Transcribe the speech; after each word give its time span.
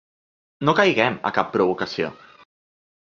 No 0.69 0.73
caiguem 0.79 1.19
a 1.31 1.33
cap 1.37 1.53
provocació. 1.57 2.11